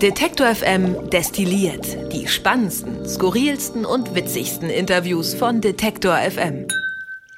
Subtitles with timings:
[0.00, 6.66] Detektor FM destilliert die spannendsten, skurrilsten und witzigsten Interviews von Detektor FM.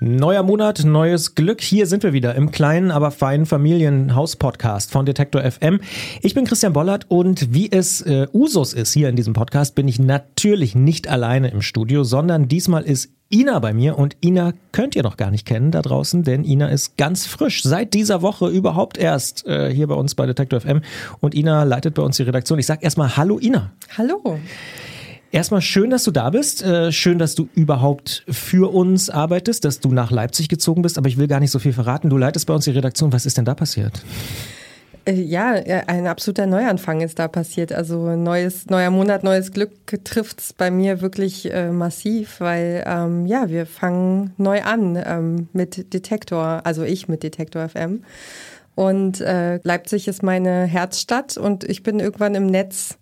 [0.03, 1.61] Neuer Monat, neues Glück.
[1.61, 5.81] Hier sind wir wieder im kleinen, aber feinen Familienhaus-Podcast von Detektor FM.
[6.23, 9.89] Ich bin Christian Bollert und wie es äh, Usus ist hier in diesem Podcast, bin
[9.89, 14.97] ich natürlich nicht alleine im Studio, sondern diesmal ist Ina bei mir und Ina könnt
[14.97, 18.49] ihr noch gar nicht kennen da draußen, denn Ina ist ganz frisch seit dieser Woche
[18.49, 20.83] überhaupt erst äh, hier bei uns bei Detektor FM
[21.21, 22.59] und Ina leitet bei uns die Redaktion.
[22.59, 23.71] Ich sag erstmal Hallo Ina.
[23.97, 24.41] Hallo.
[25.31, 26.65] Erstmal schön, dass du da bist.
[26.65, 30.99] Äh, schön, dass du überhaupt für uns arbeitest, dass du nach Leipzig gezogen bist.
[30.99, 32.11] Aber ich will gar nicht so viel verraten.
[32.11, 33.13] Du leitest bei uns die Redaktion.
[33.13, 34.03] Was ist denn da passiert?
[35.11, 35.53] Äh, ja,
[35.87, 37.73] ein absoluter Neuanfang ist da passiert.
[37.73, 39.73] Also neues, neuer Monat, neues Glück
[40.05, 45.49] trifft es bei mir wirklich äh, massiv, weil ähm, ja, wir fangen neu an ähm,
[45.53, 48.05] mit Detektor, also ich mit Detektor FM.
[48.75, 52.99] Und äh, Leipzig ist meine Herzstadt und ich bin irgendwann im Netz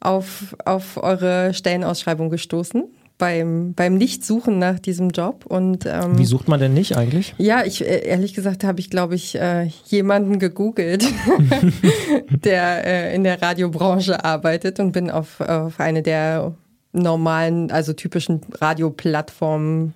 [0.00, 2.84] auf, auf eure Stellenausschreibung gestoßen
[3.18, 5.46] beim, beim Nichtsuchen nach diesem Job.
[5.46, 7.34] Und, ähm, Wie sucht man denn nicht eigentlich?
[7.38, 11.04] Ja, ich äh, ehrlich gesagt habe ich, glaube ich, äh, jemanden gegoogelt,
[12.44, 16.54] der äh, in der Radiobranche arbeitet und bin auf, auf eine der
[16.92, 19.94] normalen, also typischen Radioplattformen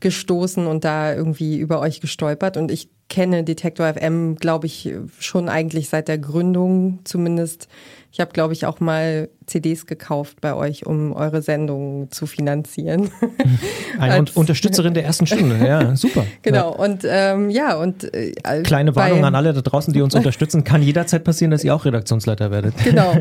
[0.00, 2.56] gestoßen und da irgendwie über euch gestolpert.
[2.56, 7.68] Und ich kenne Detektor FM, glaube ich, schon eigentlich seit der Gründung zumindest
[8.10, 13.10] ich habe, glaube ich, auch mal CDs gekauft bei euch, um eure Sendung zu finanzieren.
[13.98, 16.24] Eine Als, Unterstützerin der ersten Stunde, ja, super.
[16.42, 16.84] Genau, ja.
[16.84, 20.82] und ähm, ja, und äh, kleine Warnung an alle da draußen, die uns unterstützen, kann
[20.82, 22.74] jederzeit passieren, dass ihr auch Redaktionsleiter werdet.
[22.82, 23.12] Genau.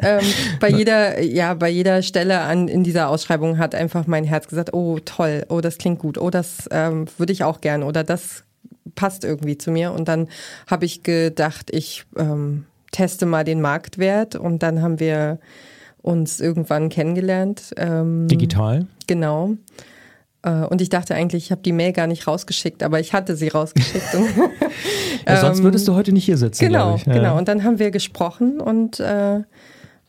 [0.00, 0.24] ähm,
[0.58, 4.72] bei jeder, ja, bei jeder Stelle an, in dieser Ausschreibung hat einfach mein Herz gesagt,
[4.72, 8.44] oh toll, oh, das klingt gut, oh, das ähm, würde ich auch gern oder das
[8.94, 9.92] passt irgendwie zu mir.
[9.92, 10.28] Und dann
[10.66, 15.38] habe ich gedacht, ich ähm, teste mal den Marktwert und dann haben wir
[16.02, 17.74] uns irgendwann kennengelernt.
[17.76, 18.86] Ähm, Digital?
[19.06, 19.56] Genau.
[20.42, 23.36] Äh, und ich dachte eigentlich, ich habe die Mail gar nicht rausgeschickt, aber ich hatte
[23.36, 24.14] sie rausgeschickt.
[25.26, 26.64] ja, sonst würdest du heute nicht hier sitzen.
[26.64, 27.12] Genau, ja.
[27.12, 27.38] genau.
[27.38, 29.40] Und dann haben wir gesprochen und äh,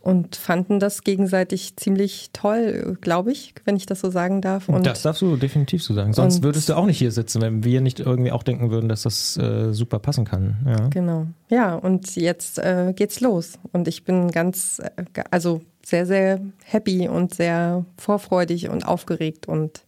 [0.01, 4.67] und fanden das gegenseitig ziemlich toll, glaube ich, wenn ich das so sagen darf.
[4.67, 6.13] Und das darfst du definitiv so sagen.
[6.13, 9.03] Sonst würdest du auch nicht hier sitzen, wenn wir nicht irgendwie auch denken würden, dass
[9.03, 10.57] das äh, super passen kann.
[10.65, 10.87] Ja.
[10.87, 11.27] Genau.
[11.49, 13.59] Ja, und jetzt äh, geht's los.
[13.71, 19.83] Und ich bin ganz, äh, also sehr, sehr happy und sehr vorfreudig und aufgeregt und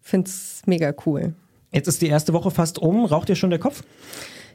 [0.00, 1.34] finde es mega cool.
[1.70, 3.04] Jetzt ist die erste Woche fast um.
[3.04, 3.82] Raucht dir schon der Kopf?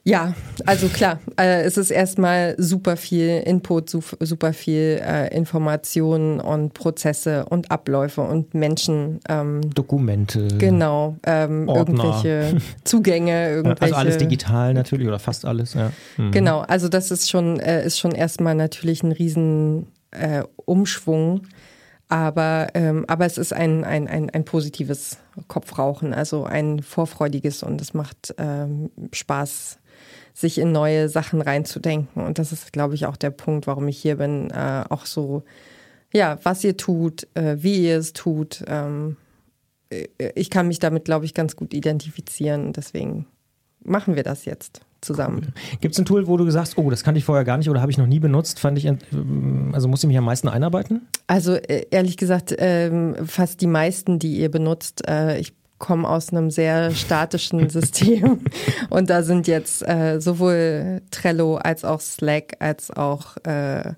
[0.08, 0.34] Ja,
[0.66, 7.44] also klar, äh, es ist erstmal super viel Input, super viel äh, Informationen und Prozesse
[7.44, 9.20] und Abläufe und Menschen.
[9.28, 10.48] Ähm, Dokumente.
[10.60, 13.82] Genau, ähm, irgendwelche Zugänge, irgendwelche.
[13.82, 15.92] Also alles digital natürlich oder fast alles, ja.
[16.16, 16.32] Mhm.
[16.32, 21.42] Genau, also das ist schon, äh, ist schon erstmal natürlich ein riesen äh, Umschwung.
[22.10, 25.18] Aber, ähm, aber es ist ein, ein, ein, ein positives
[25.50, 29.77] Kopfrauchen, also ein vorfreudiges und es macht ähm, Spaß,
[30.38, 32.24] sich in neue Sachen reinzudenken.
[32.24, 34.52] Und das ist, glaube ich, auch der Punkt, warum ich hier bin.
[34.52, 35.44] Äh, auch so,
[36.14, 38.64] ja, was ihr tut, äh, wie ihr es tut.
[38.68, 39.18] Ähm,
[39.90, 40.06] äh,
[40.36, 42.72] ich kann mich damit, glaube ich, ganz gut identifizieren.
[42.72, 43.26] Deswegen
[43.84, 45.54] machen wir das jetzt zusammen.
[45.82, 47.82] Gibt es ein Tool, wo du sagst, oh, das kannte ich vorher gar nicht oder
[47.82, 48.60] habe ich noch nie benutzt?
[48.60, 51.08] Fand ich, ähm, also muss ich mich am meisten einarbeiten?
[51.26, 55.08] Also äh, ehrlich gesagt, ähm, fast die meisten, die ihr benutzt.
[55.08, 58.42] Äh, ich komme aus einem sehr statischen System
[58.90, 63.94] und da sind jetzt äh, sowohl Trello als auch Slack als auch äh,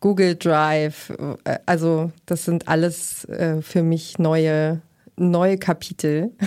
[0.00, 1.10] Google Drive.
[1.44, 4.80] Äh, also das sind alles äh, für mich neue
[5.18, 6.30] neue Kapitel.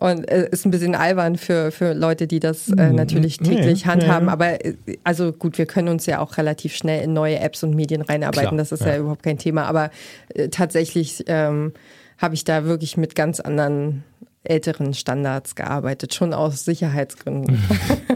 [0.00, 2.94] Und äh, ist ein bisschen albern für, für Leute, die das äh, mhm.
[2.94, 4.26] natürlich täglich nee, handhaben.
[4.26, 4.32] Nee.
[4.32, 7.76] Aber äh, also gut, wir können uns ja auch relativ schnell in neue Apps und
[7.76, 8.48] Medien reinarbeiten.
[8.48, 8.94] Klar, das ist ja.
[8.94, 8.98] ja.
[8.98, 9.66] überhaupt kein Thema.
[9.66, 9.90] Aber
[10.34, 11.74] äh, tatsächlich ähm,
[12.20, 14.04] habe ich da wirklich mit ganz anderen
[14.42, 17.62] älteren Standards gearbeitet, schon aus Sicherheitsgründen.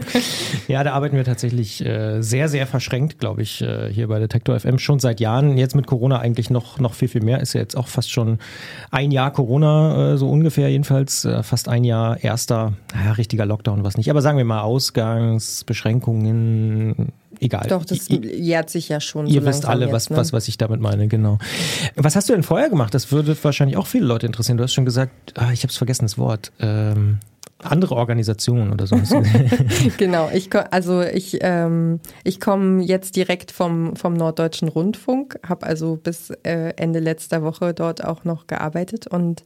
[0.67, 4.59] ja, da arbeiten wir tatsächlich äh, sehr, sehr verschränkt, glaube ich, äh, hier bei Detektor
[4.59, 5.55] FM schon seit Jahren.
[5.55, 7.41] Jetzt mit Corona eigentlich noch, noch viel, viel mehr.
[7.41, 8.39] Ist ja jetzt auch fast schon
[8.89, 11.25] ein Jahr Corona, äh, so ungefähr jedenfalls.
[11.25, 14.09] Äh, fast ein Jahr erster, naja, richtiger Lockdown, was nicht.
[14.09, 17.67] Aber sagen wir mal Ausgangsbeschränkungen, egal.
[17.67, 19.27] Doch, das I, jährt sich ja schon.
[19.27, 20.17] Ihr so wisst alle, was, ne?
[20.17, 21.37] was, was ich damit meine, genau.
[21.95, 22.93] Was hast du denn vorher gemacht?
[22.93, 24.57] Das würde wahrscheinlich auch viele Leute interessieren.
[24.57, 26.51] Du hast schon gesagt, ah, ich habe es vergessen, das Wort.
[26.59, 27.19] Ähm,
[27.59, 28.95] andere Organisationen oder so.
[29.97, 35.95] genau, ich also ich ähm, ich komme jetzt direkt vom vom Norddeutschen Rundfunk, habe also
[35.95, 39.45] bis äh, Ende letzter Woche dort auch noch gearbeitet und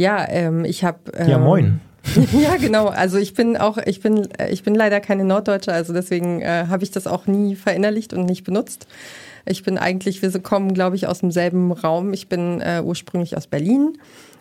[0.00, 0.98] ja, ähm, ich habe.
[1.14, 1.80] Ähm, ja, moin.
[2.32, 2.86] ja, genau.
[2.86, 6.82] Also ich bin auch, ich bin, ich bin leider keine Norddeutsche, also deswegen äh, habe
[6.82, 8.86] ich das auch nie verinnerlicht und nicht benutzt.
[9.46, 12.12] Ich bin eigentlich, wir kommen, glaube ich, aus demselben Raum.
[12.12, 13.98] Ich bin äh, ursprünglich aus Berlin.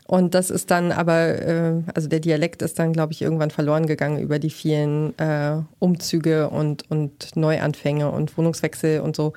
[0.10, 3.86] Und das ist dann aber, äh, also der Dialekt ist dann, glaube ich, irgendwann verloren
[3.86, 9.34] gegangen über die vielen äh, Umzüge und, und Neuanfänge und Wohnungswechsel und so.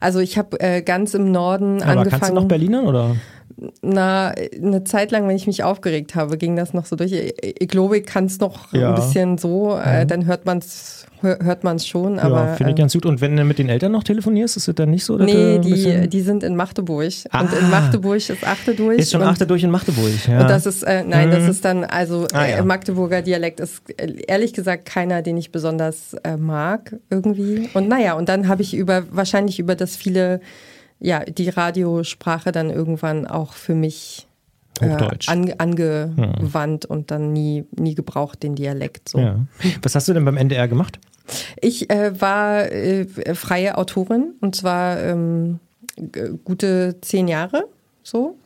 [0.00, 2.10] Also ich habe äh, ganz im Norden Aber angefangen.
[2.10, 3.14] kannst du noch Berlinern oder?
[3.80, 4.28] Na,
[4.62, 7.12] eine Zeit lang, wenn ich mich aufgeregt habe, ging das noch so durch.
[7.12, 8.90] Ich, ich glaube, ich kann es noch Ja.
[8.90, 12.78] ein bisschen so, äh, dann hört man es hört man's schon, aber ja, finde ich
[12.78, 13.06] äh, ganz gut.
[13.06, 15.16] Und wenn du mit den Eltern noch telefonierst, ist es dann nicht so?
[15.16, 17.06] nee, die, die sind in Magdeburg.
[17.06, 17.48] Und Ah.
[17.58, 18.98] in Magdeburg ist Achte durch.
[18.98, 20.12] ist schon und, achte durch in Magdeburg.
[20.28, 20.42] Ja.
[20.42, 21.50] Und das ist, äh, nein, das Mhm.
[21.50, 22.56] ist dann, also Ah, ja.
[22.58, 27.70] äh, Magdeburger Dialekt ist äh, ehrlich gesagt keiner, den ich besonders äh, mag irgendwie.
[27.72, 30.40] Und naja, und dann habe ich über, wahrscheinlich über das viele,
[30.98, 34.26] ja, die Radiosprache dann irgendwann auch für mich
[34.80, 34.86] äh,
[35.26, 39.18] an, angewandt und dann nie, nie gebraucht, den Dialekt so.
[39.18, 39.38] ja.
[39.82, 40.98] Was hast du denn beim NDR gemacht?
[41.60, 45.60] Ich äh, war äh, freie Autorin und zwar ähm,
[46.44, 47.68] gute zehn Jahre
[48.02, 48.36] so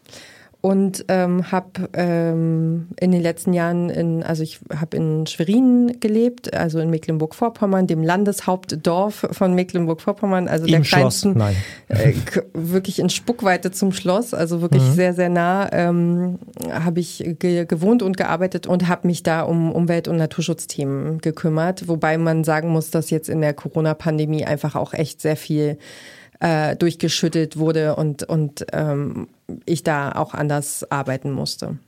[0.62, 6.52] und ähm, habe ähm, in den letzten Jahren in also ich habe in Schwerin gelebt,
[6.54, 11.22] also in Mecklenburg-Vorpommern, dem Landeshauptdorf von Mecklenburg-Vorpommern, also der Im Schloss?
[11.22, 11.40] kleinsten
[11.88, 12.12] äh,
[12.52, 14.92] wirklich in Spuckweite zum Schloss, also wirklich Mhm.
[14.92, 16.38] sehr, sehr nah, ähm,
[16.70, 21.88] habe ich ge gewohnt und gearbeitet und habe mich da um Umwelt- und Naturschutzthemen gekümmert.
[21.88, 25.78] Wobei man sagen muss, dass jetzt in der Corona-Pandemie einfach auch echt sehr viel
[26.40, 29.28] äh, durchgeschüttelt wurde und, und ähm,
[29.66, 31.78] ich da auch anders arbeiten musste.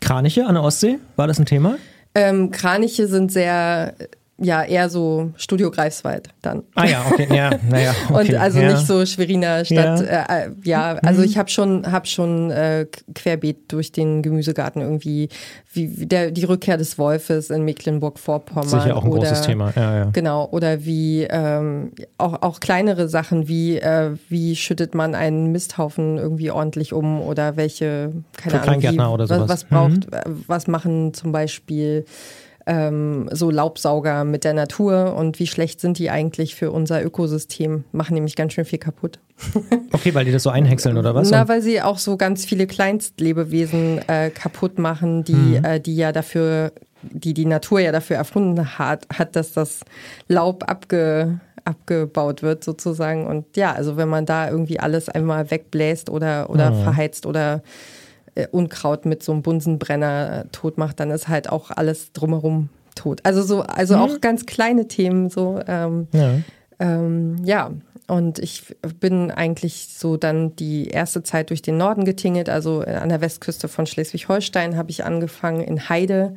[0.00, 0.98] Kraniche an der Ostsee?
[1.16, 1.76] War das ein Thema?
[2.14, 3.94] Ähm, Kraniche sind sehr,
[4.42, 6.62] ja, eher so Studio Greifswald dann.
[6.74, 7.28] Ah ja, okay.
[7.30, 8.32] Ja, naja, okay.
[8.32, 8.72] Und also ja.
[8.72, 10.00] nicht so Schweriner Stadt.
[10.00, 10.22] Ja.
[10.24, 15.28] Äh, äh, ja also ich habe schon, hab schon äh, querbeet durch den Gemüsegarten irgendwie,
[15.72, 18.68] wie der, die Rückkehr des Wolfes in Mecklenburg-Vorpommern.
[18.68, 19.72] Sicher auch ein oder, großes Thema.
[19.76, 20.04] Ja, ja.
[20.12, 26.16] Genau, oder wie ähm, auch, auch kleinere Sachen wie äh, wie schüttet man einen Misthaufen
[26.16, 29.40] irgendwie ordentlich um oder welche, keine Für Ahnung, wie, Kleingärtner oder sowas.
[29.40, 29.48] Mhm.
[29.48, 32.06] was, was braucht, äh, was machen zum Beispiel
[32.72, 37.82] ähm, so Laubsauger mit der Natur und wie schlecht sind die eigentlich für unser Ökosystem?
[37.90, 39.18] Machen nämlich ganz schön viel kaputt.
[39.92, 41.30] Okay, weil die das so einhäckseln oder was?
[41.30, 45.64] Na, weil sie auch so ganz viele Kleinstlebewesen äh, kaputt machen, die, Mhm.
[45.64, 46.72] äh, die ja dafür,
[47.02, 49.80] die die Natur ja dafür erfunden hat, hat, dass das
[50.28, 53.26] Laub abge, abgebaut wird sozusagen.
[53.26, 56.82] Und ja, also wenn man da irgendwie alles einmal wegbläst oder, oder Mhm.
[56.84, 57.62] verheizt oder
[58.50, 63.20] Unkraut mit so einem Bunsenbrenner äh, tot macht, dann ist halt auch alles drumherum tot.
[63.24, 65.60] Also so, also auch ganz kleine Themen so.
[65.66, 66.18] Ähm, Mhm.
[66.18, 66.34] ja.
[66.80, 67.70] ähm, ja,
[68.08, 73.08] und ich bin eigentlich so dann die erste Zeit durch den Norden getingelt, also an
[73.08, 76.34] der Westküste von Schleswig-Holstein habe ich angefangen in Heide.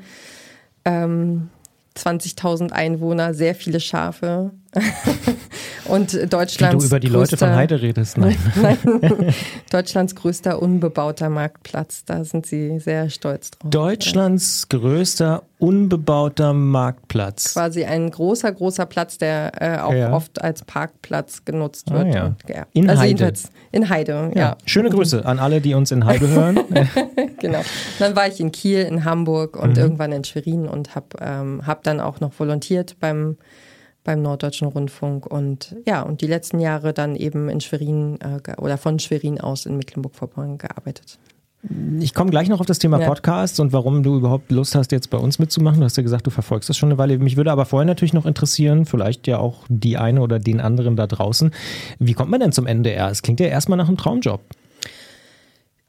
[0.85, 1.49] Ähm,
[1.97, 4.51] 20.000 Einwohner, sehr viele Schafe.
[5.85, 8.17] und Wie Deutschlands du über die Leute von größter- Heide redest.
[8.17, 8.37] Nein.
[8.61, 8.77] Nein,
[9.71, 12.03] Deutschlands größter unbebauter Marktplatz.
[12.05, 13.69] Da sind sie sehr stolz drauf.
[13.69, 17.53] Deutschlands größter unbebauter Marktplatz.
[17.53, 20.13] Quasi ein großer, großer Platz, der äh, auch Ja.
[20.13, 22.13] oft als Parkplatz genutzt Ah, wird.
[22.15, 22.35] ja.
[22.47, 22.65] Ja.
[22.73, 23.33] In also Heide.
[23.71, 24.41] in Heide, ja.
[24.41, 24.57] Ja.
[24.65, 26.59] Schöne Grüße an alle, die uns in Heide hören.
[27.39, 27.61] Genau.
[27.99, 29.61] Dann war ich in Kiel, in Hamburg Mhm.
[29.63, 33.37] und irgendwann in Schwerin und habe ähm, hab dann auch noch volontiert beim
[34.03, 38.77] beim Norddeutschen Rundfunk und ja, und die letzten Jahre dann eben in Schwerin äh, oder
[38.77, 41.19] von Schwerin aus in Mecklenburg-Vorpommern gearbeitet.
[41.99, 43.07] Ich komme gleich noch auf das Thema Ja.
[43.07, 45.79] Podcasts und warum du überhaupt Lust hast, jetzt bei uns mitzumachen.
[45.79, 47.17] Du hast ja gesagt, du verfolgst das schon eine Weile.
[47.19, 50.97] Mich würde aber vorher natürlich noch interessieren, vielleicht ja auch die eine oder den anderen
[50.97, 51.51] da draußen.
[51.99, 53.09] Wie kommt man denn zum NDR?
[53.09, 54.41] Es klingt ja erstmal nach einem Traumjob.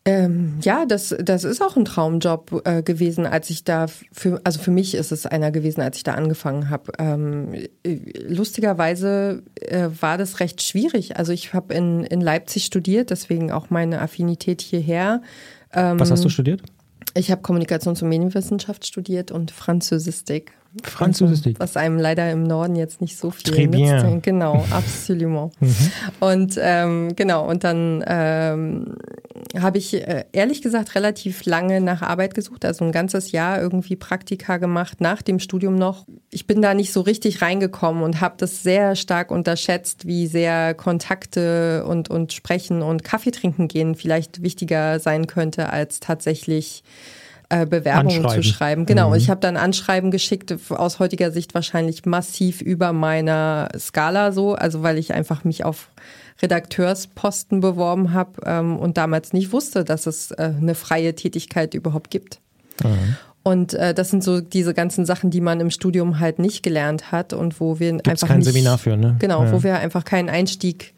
[0.06, 4.58] Ähm, ja, das, das ist auch ein Traumjob äh, gewesen, als ich da für, also
[4.58, 6.92] für mich ist es einer gewesen, als ich da angefangen habe.
[6.98, 11.16] Ähm, äh, lustigerweise äh, war das recht schwierig.
[11.16, 15.22] Also ich habe in, in Leipzig studiert, deswegen auch meine Affinität hierher.
[15.72, 16.60] Ähm, Was hast du studiert?
[17.14, 20.52] Ich habe Kommunikations- und Medienwissenschaft studiert und Französistik.
[20.82, 21.60] Französistik.
[21.60, 23.96] Was einem leider im Norden jetzt nicht so viel Très bien.
[23.96, 24.10] Mhm.
[24.14, 24.22] nützt.
[24.24, 25.52] Genau, absolument.
[26.20, 28.96] Und ähm, genau, und dann ähm,
[29.58, 33.96] habe ich äh, ehrlich gesagt relativ lange nach Arbeit gesucht, also ein ganzes Jahr irgendwie
[33.96, 36.06] Praktika gemacht, nach dem Studium noch.
[36.30, 40.74] Ich bin da nicht so richtig reingekommen und habe das sehr stark unterschätzt, wie sehr
[40.74, 46.82] Kontakte und, und Sprechen und Kaffee trinken gehen vielleicht wichtiger sein könnte, als tatsächlich
[47.48, 48.86] äh, Bewerbungen zu schreiben.
[48.86, 54.32] Genau, und ich habe dann Anschreiben geschickt, aus heutiger Sicht wahrscheinlich massiv über meiner Skala
[54.32, 55.90] so, also weil ich einfach mich auf
[56.42, 62.10] Redakteursposten beworben habe ähm, und damals nicht wusste, dass es äh, eine freie Tätigkeit überhaupt
[62.10, 62.40] gibt.
[63.44, 67.12] Und äh, das sind so diese ganzen Sachen, die man im Studium halt nicht gelernt
[67.12, 69.16] hat und wo wir Gibt's einfach kein nicht, Seminar für, ne?
[69.18, 69.52] Genau, Ja.
[69.52, 70.94] wo wir einfach keinen Einstieg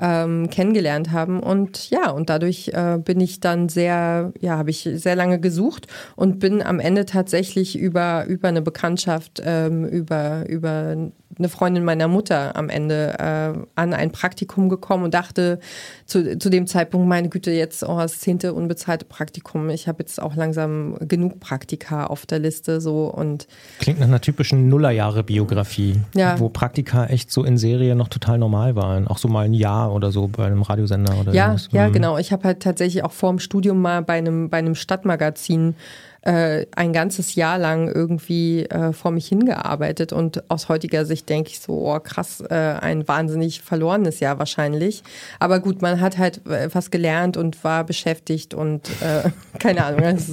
[0.00, 1.40] ähm, kennengelernt haben.
[1.40, 5.86] Und ja, und dadurch äh, bin ich dann sehr, ja, habe ich sehr lange gesucht
[6.16, 10.96] und bin am Ende tatsächlich über, über eine Bekanntschaft, ähm, über, über
[11.38, 15.60] eine Freundin meiner Mutter am Ende äh, an ein Praktikum gekommen und dachte
[16.06, 19.70] zu, zu dem Zeitpunkt, meine Güte, jetzt oh, das zehnte unbezahlte Praktikum.
[19.70, 23.46] Ich habe jetzt auch langsam genug Praktika auf der Liste so und
[23.78, 26.38] Klingt nach einer typischen Nullerjahre-Biografie, Ja.
[26.38, 29.06] wo Praktika echt so in Serie noch total normal waren.
[29.08, 31.68] Auch so mal ein Jahr oder so bei einem Radiosender oder Ja, irgendwas.
[31.72, 31.92] ja, Mhm.
[31.92, 32.18] genau.
[32.18, 35.74] Ich habe halt tatsächlich auch vor dem Studium mal bei einem, bei einem Stadtmagazin
[36.22, 41.50] äh, ein ganzes Jahr lang irgendwie äh, vor mich hingearbeitet und aus heutiger Sicht denke
[41.50, 45.02] ich so, oh krass, äh, ein wahnsinnig verlorenes Jahr wahrscheinlich.
[45.40, 50.16] Aber gut, man hat halt äh, was gelernt und war beschäftigt und äh, keine Ahnung.
[50.16, 50.30] Ist,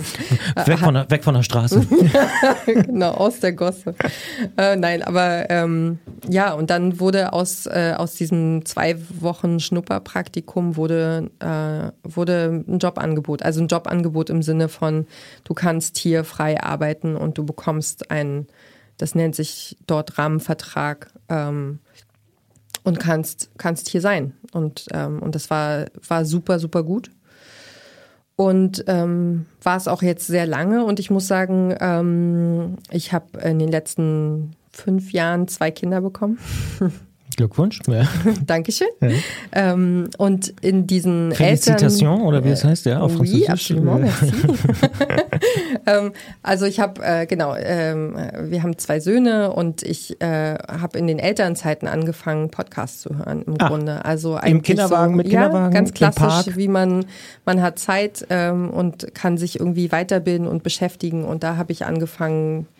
[0.56, 1.86] äh, Weg von, der, weg von der Straße.
[2.66, 3.96] genau, aus der Gosse.
[4.56, 11.30] Nein, aber ähm, ja, und dann wurde aus, äh, aus diesem zwei Wochen Schnupperpraktikum wurde,
[11.40, 13.44] äh, wurde ein Jobangebot.
[13.44, 15.08] Also ein Jobangebot im Sinne von,
[15.44, 18.48] du kannst hier frei arbeiten und du bekommst einen,
[18.98, 21.80] das nennt sich dort Rahmenvertrag ähm,
[22.84, 24.34] und kannst, kannst hier sein.
[24.52, 27.12] Und, ähm, und das war, war super, super gut.
[28.36, 30.86] Und ähm, war es auch jetzt sehr lange.
[30.86, 36.40] Und ich muss sagen, ähm, ich habe in den letzten fünf Jahren zwei Kinder bekommen.
[37.40, 37.80] Glückwunsch.
[37.88, 38.04] Ja.
[38.46, 38.90] Dankeschön.
[39.54, 43.50] Ähm, und in diesen Felicitation Eltern, oder wie es heißt, ja, auf Oui, Französisch.
[43.50, 44.32] absolument, merci.
[45.86, 46.12] ähm,
[46.44, 51.08] also ich habe, äh, genau, ähm, wir haben zwei Söhne und ich äh, habe in
[51.08, 54.04] den Elternzeiten angefangen, Podcasts zu hören im Ah, Grunde.
[54.04, 57.06] Also eigentlich Kinderwagen, so, mit ja, Kinderwagen, ganz im klassisch, wie man,
[57.46, 61.86] man hat Zeit ähm, und kann sich irgendwie weiterbilden und beschäftigen und da habe ich
[61.86, 62.79] angefangen, äh,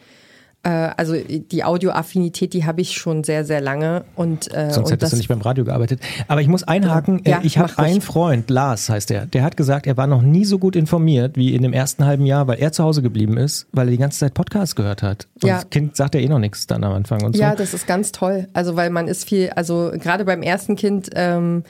[0.68, 5.14] also die Audioaffinität, die habe ich schon sehr, sehr lange und äh, Sonst und hättest
[5.14, 6.02] du nicht beim Radio gearbeitet.
[6.28, 9.56] Aber ich muss einhaken, Ja, äh, ich habe einen Freund, Lars heißt er, der hat
[9.56, 12.60] gesagt, er war noch nie so gut informiert wie in dem ersten halben Jahr, weil
[12.60, 15.28] er zu Hause geblieben ist, weil er die ganze Zeit Podcasts gehört hat.
[15.42, 15.56] Und Ja.
[15.56, 17.42] das Kind sagt ja eh noch nichts dann am Anfang und so.
[17.42, 18.48] Ja, das ist ganz toll.
[18.54, 21.64] Also weil man ist viel, also gerade beim ersten Kind, ähm,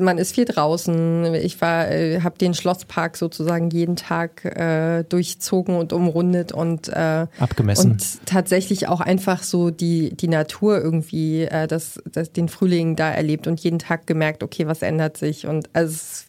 [0.00, 1.34] man ist viel draußen.
[1.34, 7.26] Ich war, äh, habe den Schlosspark sozusagen jeden Tag äh, durchzogen und umrundet und äh,
[7.38, 7.92] Abgemessen.
[7.92, 13.10] und tatsächlich auch einfach so die die Natur irgendwie, äh, das, das den Frühling da
[13.10, 16.26] erlebt und jeden Tag gemerkt, okay, was ändert sich und also es ist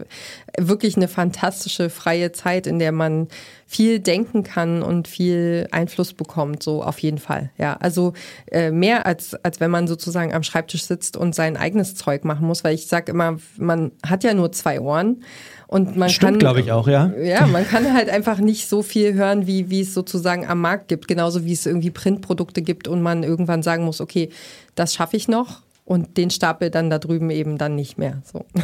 [0.57, 3.27] wirklich eine fantastische freie Zeit, in der man
[3.69, 7.51] viel denken kann und viel Einfluss bekommt, so auf jeden Fall.
[7.57, 8.13] Ja, also
[8.49, 12.47] äh, mehr als als wenn man sozusagen am Schreibtisch sitzt und sein eigenes Zeug machen
[12.47, 15.21] muss, weil ich sag immer, man hat ja nur zwei Ohren
[15.67, 17.11] und man Stimmt, kann glaube ich auch, ja.
[17.21, 20.87] ja, man kann halt einfach nicht so viel hören, wie, wie es sozusagen am Markt
[20.87, 21.09] gibt.
[21.09, 24.29] Genauso wie es irgendwie Printprodukte gibt und man irgendwann sagen muss, okay,
[24.75, 28.21] das schaffe ich noch und den Stapel dann da drüben eben dann nicht mehr.
[28.23, 28.45] So.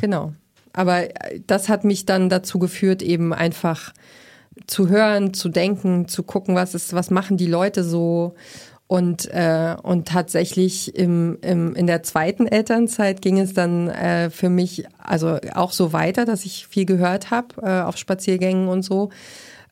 [0.00, 0.32] Genau.
[0.74, 3.94] Aber äh, das hat mich dann dazu geführt, eben einfach
[4.66, 8.34] zu hören, zu denken, zu gucken, was ist, was machen die Leute so.
[8.86, 14.50] Und, äh, und tatsächlich im, im, in der zweiten Elternzeit ging es dann äh, für
[14.50, 19.08] mich also auch so weiter, dass ich viel gehört habe äh, auf Spaziergängen und so.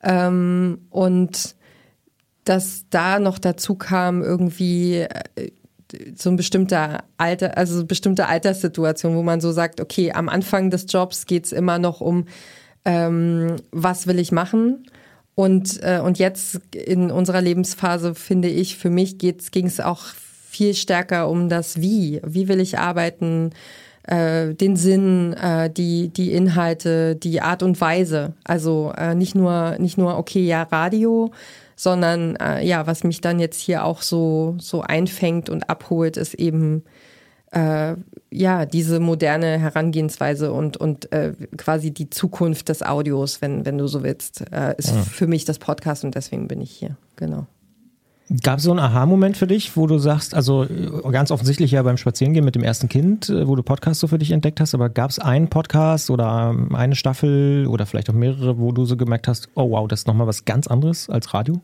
[0.01, 1.55] Ähm, und
[2.43, 5.51] dass da noch dazu kam, irgendwie äh,
[6.15, 10.69] so ein bestimmter Alter, also so bestimmte Alterssituation, wo man so sagt, okay, am Anfang
[10.69, 12.25] des Jobs geht's immer noch um,
[12.85, 14.85] ähm, was will ich machen?
[15.35, 20.03] Und, äh, und jetzt in unserer Lebensphase, finde ich, für mich ging es auch
[20.53, 22.21] viel stärker um das Wie.
[22.25, 23.51] Wie will ich arbeiten?
[24.03, 28.33] Äh, den Sinn, äh, die, die Inhalte, die Art und Weise.
[28.43, 31.31] Also äh, nicht nur, nicht nur, okay, ja, Radio,
[31.75, 36.33] sondern äh, ja, was mich dann jetzt hier auch so, so einfängt und abholt, ist
[36.33, 36.83] eben
[37.51, 37.95] äh,
[38.31, 43.87] ja diese moderne Herangehensweise und, und äh, quasi die Zukunft des Audios, wenn, wenn du
[43.87, 46.97] so willst, äh, ist für mich das Podcast und deswegen bin ich hier.
[47.15, 47.47] Genau.
[48.41, 51.83] Gab es so einen Aha-Moment für dich, wo du sagst, also äh, ganz offensichtlich ja
[51.83, 54.73] beim Spazierengehen mit dem ersten Kind, äh, wo du Podcasts so für dich entdeckt hast,
[54.73, 58.85] aber gab es einen Podcast oder ähm, eine Staffel oder vielleicht auch mehrere, wo du
[58.85, 61.61] so gemerkt hast, oh wow, das ist nochmal was ganz anderes als Radio?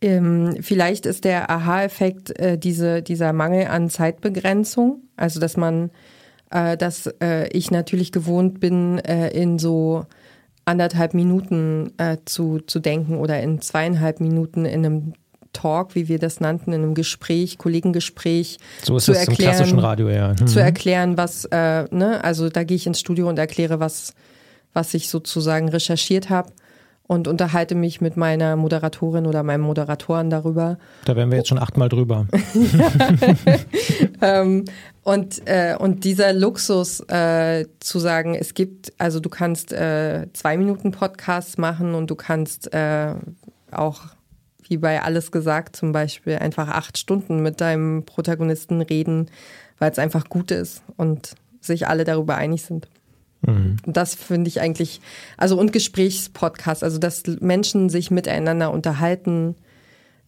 [0.00, 5.90] Ähm, vielleicht ist der Aha-Effekt äh, diese, dieser Mangel an Zeitbegrenzung, also dass man,
[6.50, 10.06] äh, dass äh, ich natürlich gewohnt bin, äh, in so
[10.70, 15.12] anderthalb Minuten äh, zu, zu denken oder in zweieinhalb Minuten in einem
[15.52, 18.58] Talk, wie wir das nannten, in einem Gespräch, Kollegengespräch.
[18.82, 20.34] So ist zu es erklären, im klassischen Radio, ja.
[20.38, 20.46] Mhm.
[20.46, 24.14] Zu erklären, was, äh, ne, also da gehe ich ins Studio und erkläre, was,
[24.72, 26.52] was ich sozusagen recherchiert habe
[27.10, 30.78] und unterhalte mich mit meiner Moderatorin oder meinem Moderatoren darüber.
[31.06, 32.28] Da wären wir jetzt schon achtmal drüber.
[34.22, 34.64] ähm,
[35.02, 40.56] und, äh, und dieser Luxus äh, zu sagen, es gibt, also du kannst äh, zwei
[40.56, 43.14] Minuten Podcasts machen und du kannst äh,
[43.72, 44.02] auch,
[44.68, 49.26] wie bei Alles gesagt zum Beispiel, einfach acht Stunden mit deinem Protagonisten reden,
[49.80, 52.86] weil es einfach gut ist und sich alle darüber einig sind.
[53.42, 53.76] Mhm.
[53.86, 55.00] Das finde ich eigentlich,
[55.36, 59.56] also und Gesprächspodcast, also dass Menschen sich miteinander unterhalten,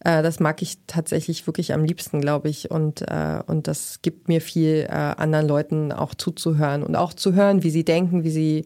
[0.03, 2.71] äh, das mag ich tatsächlich wirklich am liebsten, glaube ich.
[2.71, 7.33] Und, äh, und das gibt mir viel, äh, anderen Leuten auch zuzuhören und auch zu
[7.33, 8.65] hören, wie sie denken, wie sie,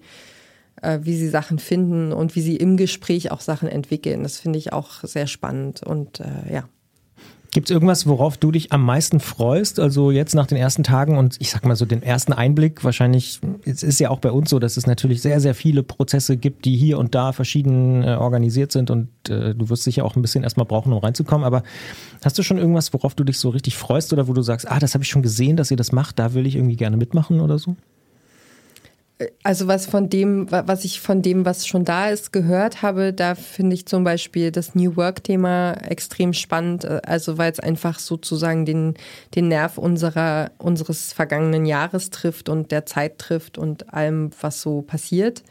[0.81, 4.23] äh, wie sie Sachen finden und wie sie im Gespräch auch Sachen entwickeln.
[4.23, 6.63] Das finde ich auch sehr spannend und äh, ja.
[7.57, 9.79] Gibt es irgendwas, worauf du dich am meisten freust?
[9.79, 13.39] Also jetzt nach den ersten Tagen und ich sag mal so den ersten Einblick, wahrscheinlich,
[13.65, 16.65] es ist ja auch bei uns so, dass es natürlich sehr, sehr viele Prozesse gibt,
[16.65, 20.21] die hier und da verschieden äh, organisiert sind und äh, du wirst sicher auch ein
[20.21, 21.43] bisschen erstmal brauchen, um reinzukommen.
[21.47, 21.63] Aber
[22.23, 24.77] hast du schon irgendwas, worauf du dich so richtig freust oder wo du sagst, ah,
[24.77, 27.39] das habe ich schon gesehen, dass ihr das macht, da will ich irgendwie gerne mitmachen
[27.39, 27.75] oder so?
[29.41, 33.33] Also was von dem, was ich von dem, was schon da ist, gehört habe, da
[33.33, 36.85] finde ich zum Beispiel das New Work-Thema extrem spannend.
[36.85, 38.93] Also weil es einfach sozusagen den,
[39.33, 44.83] den Nerv unserer, unseres vergangenen Jahres trifft und der Zeit trifft und allem, was so
[44.83, 45.43] passiert.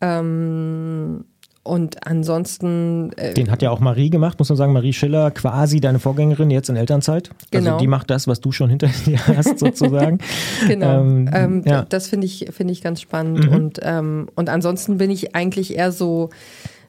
[0.00, 1.24] Ähm,
[1.66, 3.12] und ansonsten.
[3.16, 4.72] Äh, Den hat ja auch Marie gemacht, muss man sagen.
[4.72, 7.30] Marie Schiller, quasi deine Vorgängerin jetzt in Elternzeit.
[7.30, 7.70] Also genau.
[7.72, 10.18] Also die macht das, was du schon hinter dir hast, sozusagen.
[10.66, 11.00] genau.
[11.00, 11.84] Ähm, ähm, ja.
[11.88, 13.46] Das finde ich, finde ich ganz spannend.
[13.50, 13.56] Mhm.
[13.56, 16.30] Und, ähm, und ansonsten bin ich eigentlich eher so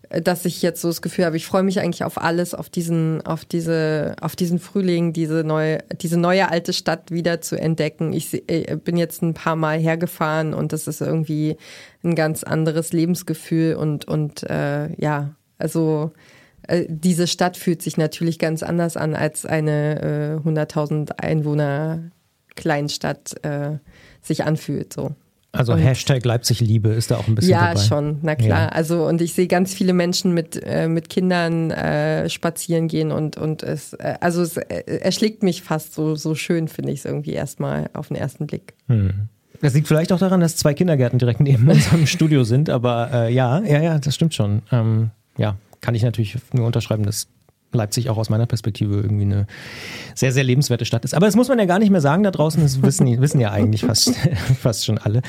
[0.10, 3.26] dass ich jetzt so das Gefühl habe, ich freue mich eigentlich auf alles, auf diesen,
[3.26, 8.14] auf diese, auf diesen Frühling, diese neue, diese neue alte Stadt wieder zu entdecken.
[8.14, 11.58] Ich äh, bin jetzt ein paar Mal hergefahren und das ist irgendwie
[12.04, 16.12] ein ganz anderes Lebensgefühl und und äh, ja, also
[16.68, 22.12] äh, diese Stadt fühlt sich natürlich ganz anders an als eine äh, 100.000 Einwohner
[22.56, 23.78] Kleinstadt äh,
[24.22, 25.16] sich anfühlt so.
[25.58, 27.80] Also und Hashtag Leipzig Liebe ist da auch ein bisschen ja, dabei.
[27.80, 28.64] Ja, schon, na klar.
[28.64, 28.70] Ja.
[28.70, 33.38] Also und ich sehe ganz viele Menschen mit, äh, mit Kindern äh, spazieren gehen und,
[33.38, 37.06] und es, äh, also es äh, erschlägt mich fast so, so schön, finde ich es
[37.06, 38.74] irgendwie erstmal auf den ersten Blick.
[38.88, 39.30] Hm.
[39.62, 43.34] Das liegt vielleicht auch daran, dass zwei Kindergärten direkt neben unserem Studio sind, aber äh,
[43.34, 44.62] ja, ja, ja, das stimmt schon.
[44.72, 47.28] Ähm, ja, kann ich natürlich nur unterschreiben, dass
[47.74, 49.48] Leipzig auch aus meiner Perspektive irgendwie eine
[50.16, 51.14] sehr, sehr lebenswerte Stadt ist.
[51.14, 53.52] Aber das muss man ja gar nicht mehr sagen da draußen, das wissen, wissen ja
[53.52, 54.16] eigentlich fast,
[54.62, 55.22] fast schon alle.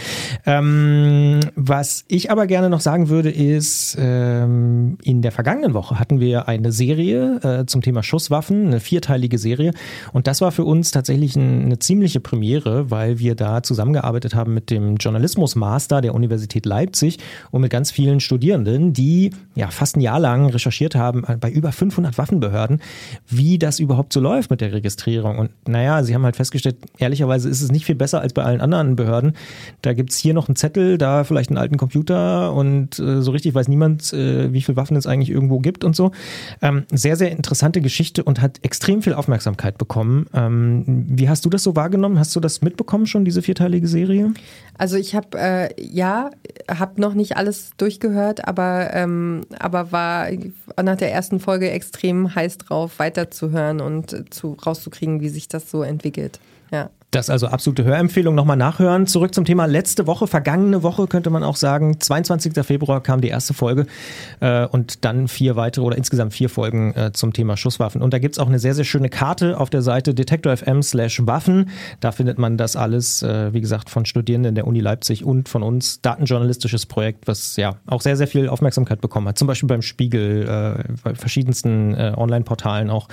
[0.46, 6.20] Ähm, was ich aber gerne noch sagen würde, ist, ähm, in der vergangenen Woche hatten
[6.20, 9.72] wir eine Serie äh, zum Thema Schusswaffen, eine vierteilige Serie.
[10.12, 14.54] Und das war für uns tatsächlich ein, eine ziemliche Premiere, weil wir da zusammengearbeitet haben
[14.54, 17.18] mit dem Journalismus-Master der Universität Leipzig
[17.50, 21.72] und mit ganz vielen Studierenden, die ja fast ein Jahr lang recherchiert haben bei über
[21.72, 22.80] 500 Waffen Waffenbehörden,
[23.26, 25.38] wie das überhaupt so läuft mit der Registrierung.
[25.38, 28.60] Und naja, sie haben halt festgestellt, ehrlicherweise ist es nicht viel besser als bei allen
[28.60, 29.32] anderen Behörden.
[29.82, 33.30] Da gibt es hier noch einen Zettel, da vielleicht einen alten Computer und äh, so
[33.30, 36.12] richtig weiß niemand, äh, wie viele Waffen es eigentlich irgendwo gibt und so.
[36.60, 40.26] Ähm, sehr, sehr interessante Geschichte und hat extrem viel Aufmerksamkeit bekommen.
[40.34, 42.18] Ähm, wie hast du das so wahrgenommen?
[42.18, 44.32] Hast du das mitbekommen schon, diese vierteilige Serie?
[44.76, 46.30] Also ich habe, äh, ja,
[46.70, 50.28] habe noch nicht alles durchgehört, aber, ähm, aber war
[50.80, 55.82] nach der ersten Folge extrem heiß drauf, weiterzuhören und zu, rauszukriegen, wie sich das so
[55.82, 56.40] entwickelt.
[56.70, 56.90] Ja.
[57.10, 58.34] Das also absolute Hörempfehlung.
[58.34, 59.06] Nochmal nachhören.
[59.06, 61.98] Zurück zum Thema letzte Woche, vergangene Woche könnte man auch sagen.
[61.98, 62.52] 22.
[62.66, 63.86] Februar kam die erste Folge
[64.40, 68.02] äh, und dann vier weitere oder insgesamt vier Folgen äh, zum Thema Schusswaffen.
[68.02, 71.70] Und da gibt's auch eine sehr, sehr schöne Karte auf der Seite detektor.fm slash Waffen.
[72.00, 75.62] Da findet man das alles, äh, wie gesagt, von Studierenden der Uni Leipzig und von
[75.62, 76.02] uns.
[76.02, 79.38] Datenjournalistisches Projekt, was ja auch sehr, sehr viel Aufmerksamkeit bekommen hat.
[79.38, 83.08] Zum Beispiel beim Spiegel, äh, bei verschiedensten äh, Online-Portalen auch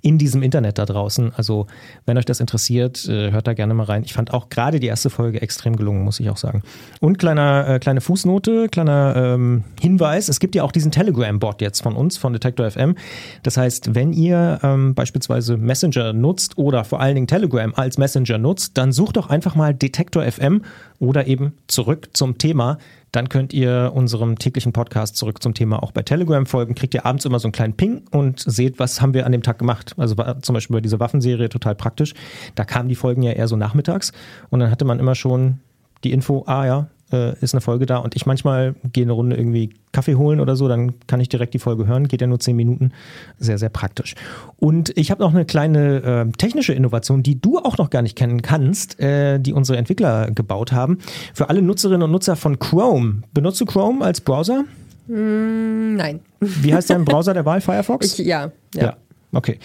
[0.00, 1.34] in diesem Internet da draußen.
[1.34, 1.66] Also
[2.06, 4.02] wenn euch das interessiert, äh, hört da gerne mal rein.
[4.04, 6.62] Ich fand auch gerade die erste Folge extrem gelungen, muss ich auch sagen.
[7.00, 11.82] Und kleiner, äh, kleine Fußnote, kleiner ähm, Hinweis, es gibt ja auch diesen Telegram-Bot jetzt
[11.82, 12.94] von uns, von Detector FM.
[13.42, 18.38] Das heißt, wenn ihr ähm, beispielsweise Messenger nutzt oder vor allen Dingen Telegram als Messenger
[18.38, 20.62] nutzt, dann sucht doch einfach mal Detector FM
[20.98, 22.78] oder eben zurück zum Thema
[23.14, 26.74] dann könnt ihr unserem täglichen Podcast zurück zum Thema auch bei Telegram folgen.
[26.74, 29.42] Kriegt ihr abends immer so einen kleinen Ping und seht, was haben wir an dem
[29.42, 29.94] Tag gemacht.
[29.96, 32.14] Also zum Beispiel bei dieser Waffenserie total praktisch.
[32.56, 34.12] Da kamen die Folgen ja eher so nachmittags
[34.50, 35.60] und dann hatte man immer schon
[36.04, 39.36] die Info, ah ja, äh, ist eine Folge da und ich manchmal gehe eine Runde
[39.36, 42.40] irgendwie Kaffee holen oder so, dann kann ich direkt die Folge hören, geht ja nur
[42.40, 42.92] zehn Minuten.
[43.38, 44.14] Sehr, sehr praktisch.
[44.56, 48.16] Und ich habe noch eine kleine äh, technische Innovation, die du auch noch gar nicht
[48.16, 50.98] kennen kannst, äh, die unsere Entwickler gebaut haben.
[51.32, 53.22] Für alle Nutzerinnen und Nutzer von Chrome.
[53.32, 54.64] Benutzt du Chrome als Browser?
[55.06, 56.20] Mm, nein.
[56.40, 57.60] Wie heißt dein Browser der Wahl?
[57.60, 58.18] Firefox?
[58.18, 58.82] Ich, ja, ja.
[58.82, 58.96] ja.
[59.32, 59.58] Okay.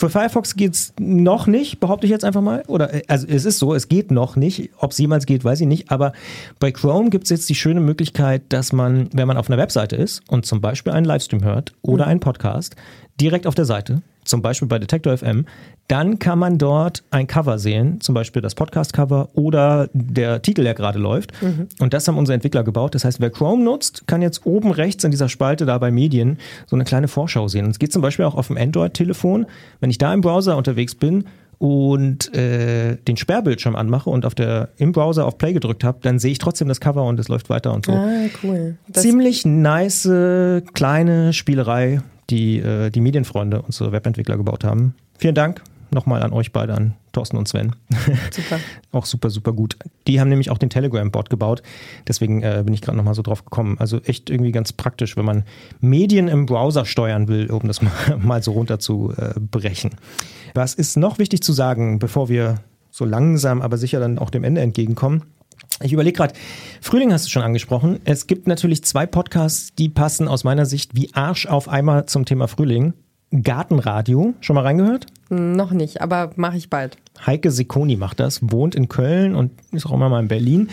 [0.00, 2.62] Für Firefox geht es noch nicht, behaupte ich jetzt einfach mal.
[2.68, 4.70] Oder äh, also es ist so, es geht noch nicht.
[4.78, 5.90] Ob es jemals geht, weiß ich nicht.
[5.90, 6.14] Aber
[6.58, 9.96] bei Chrome gibt es jetzt die schöne Möglichkeit, dass man, wenn man auf einer Webseite
[9.96, 12.12] ist und zum Beispiel einen Livestream hört oder mhm.
[12.12, 12.76] einen Podcast,
[13.20, 15.46] direkt auf der Seite zum Beispiel bei Detector FM,
[15.88, 20.74] dann kann man dort ein Cover sehen, zum Beispiel das Podcast-Cover oder der Titel, der
[20.74, 21.32] gerade läuft.
[21.42, 21.68] Mhm.
[21.80, 22.94] Und das haben unsere Entwickler gebaut.
[22.94, 26.38] Das heißt, wer Chrome nutzt, kann jetzt oben rechts in dieser Spalte da bei Medien
[26.66, 27.64] so eine kleine Vorschau sehen.
[27.64, 29.46] Und es geht zum Beispiel auch auf dem Android-Telefon.
[29.80, 31.24] Wenn ich da im Browser unterwegs bin
[31.58, 36.20] und äh, den Sperrbildschirm anmache und auf der im Browser auf Play gedrückt habe, dann
[36.20, 37.92] sehe ich trotzdem das Cover und es läuft weiter und so.
[37.92, 38.76] Ah, cool.
[38.86, 40.08] Das Ziemlich nice
[40.72, 44.94] kleine Spielerei, die äh, die Medienfreunde, unsere Webentwickler gebaut haben.
[45.18, 45.62] Vielen Dank
[45.92, 47.74] nochmal an euch beide, an Thorsten und Sven.
[48.30, 48.60] Super.
[48.92, 49.76] auch super, super gut.
[50.06, 51.62] Die haben nämlich auch den Telegram-Bot gebaut.
[52.06, 53.76] Deswegen äh, bin ich gerade nochmal so drauf gekommen.
[53.78, 55.44] Also echt irgendwie ganz praktisch, wenn man
[55.80, 59.90] Medien im Browser steuern will, um das mal, mal so runter zu äh, brechen.
[60.54, 64.44] Was ist noch wichtig zu sagen, bevor wir so langsam, aber sicher dann auch dem
[64.44, 65.24] Ende entgegenkommen?
[65.82, 66.34] Ich überlege gerade,
[66.80, 68.00] Frühling hast du schon angesprochen.
[68.04, 72.24] Es gibt natürlich zwei Podcasts, die passen aus meiner Sicht wie Arsch auf einmal zum
[72.24, 72.94] Thema Frühling.
[73.30, 75.06] Gartenradio, schon mal reingehört?
[75.28, 76.96] Noch nicht, aber mache ich bald.
[77.24, 80.68] Heike Sikoni macht das, wohnt in Köln und ist auch immer mal in Berlin.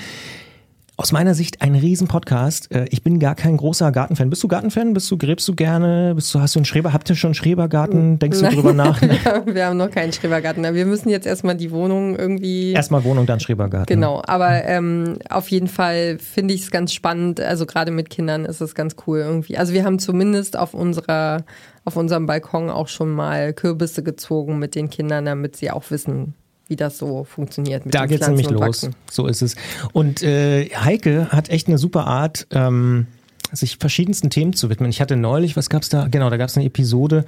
[1.00, 2.74] Aus meiner Sicht ein Riesen-Podcast.
[2.74, 4.32] Äh, ich bin gar kein großer Gartenfan.
[4.32, 4.96] Bist du Gartenfan?
[4.96, 6.14] Bist du, gräbst du gerne?
[6.16, 6.92] Bist du, hast du einen Schreber?
[6.92, 8.18] Habt ihr schon einen Schrebergarten?
[8.18, 9.00] Denkst du drüber nach?
[9.46, 10.64] wir haben noch keinen Schrebergarten.
[10.74, 12.72] Wir müssen jetzt erstmal die Wohnung irgendwie.
[12.72, 13.86] Erstmal Wohnung, dann Schrebergarten.
[13.86, 17.42] Genau, aber ähm, auf jeden Fall finde ich es ganz spannend.
[17.42, 19.56] Also gerade mit Kindern ist es ganz cool irgendwie.
[19.56, 21.46] Also wir haben zumindest auf unserer,
[21.86, 26.34] auf unserem Balkon auch schon mal Kürbisse gezogen mit den Kindern, damit sie auch wissen,
[26.70, 27.86] wie das so funktioniert.
[27.86, 28.90] Mit da geht es nämlich los.
[29.10, 29.56] So ist es.
[29.94, 33.08] Und äh, Heike hat echt eine super Art, ähm,
[33.52, 34.90] sich verschiedensten Themen zu widmen.
[34.90, 36.08] Ich hatte neulich, was gab es da?
[36.08, 37.26] Genau, da gab es eine Episode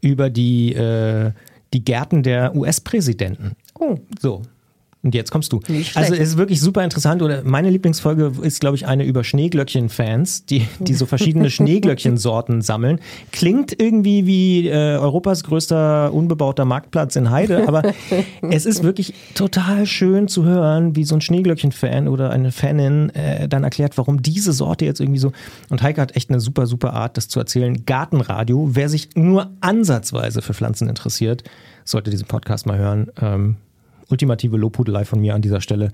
[0.00, 1.32] über die, äh,
[1.72, 3.52] die Gärten der US-Präsidenten.
[3.78, 3.96] Oh.
[4.20, 4.42] So,
[5.04, 5.60] und jetzt kommst du.
[5.94, 7.22] Also es ist wirklich super interessant.
[7.22, 13.00] Oder meine Lieblingsfolge ist, glaube ich, eine über Schneeglöckchen-Fans, die, die so verschiedene Schneeglöckchen-Sorten sammeln.
[13.32, 17.82] Klingt irgendwie wie äh, Europas größter unbebauter Marktplatz in Heide, aber
[18.50, 23.48] es ist wirklich total schön zu hören, wie so ein Schneeglöckchen-Fan oder eine Fanin äh,
[23.48, 25.32] dann erklärt, warum diese Sorte jetzt irgendwie so.
[25.68, 27.84] Und Heike hat echt eine super, super Art, das zu erzählen.
[27.86, 28.70] Gartenradio.
[28.74, 31.42] Wer sich nur ansatzweise für Pflanzen interessiert,
[31.84, 33.10] sollte diesen Podcast mal hören.
[33.20, 33.56] Ähm,
[34.12, 35.90] ultimative Lobhudelei von mir an dieser Stelle.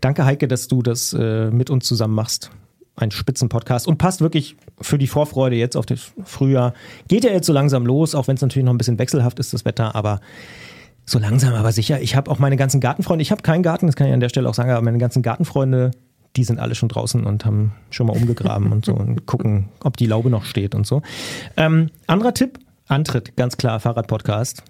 [0.00, 2.50] Danke, Heike, dass du das äh, mit uns zusammen machst.
[2.94, 6.74] Ein Spitzenpodcast und passt wirklich für die Vorfreude jetzt auf das Frühjahr.
[7.08, 9.54] Geht ja jetzt so langsam los, auch wenn es natürlich noch ein bisschen wechselhaft ist,
[9.54, 10.20] das Wetter, aber
[11.06, 12.00] so langsam, aber sicher.
[12.02, 14.28] Ich habe auch meine ganzen Gartenfreunde, ich habe keinen Garten, das kann ich an der
[14.28, 15.92] Stelle auch sagen, aber meine ganzen Gartenfreunde,
[16.36, 19.96] die sind alle schon draußen und haben schon mal umgegraben und so und gucken, ob
[19.96, 21.00] die Laube noch steht und so.
[21.56, 22.58] Ähm, anderer Tipp,
[22.88, 24.62] Antritt, ganz klar, Fahrradpodcast